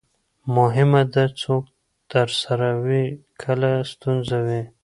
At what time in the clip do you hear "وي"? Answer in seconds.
2.83-3.05, 4.45-4.63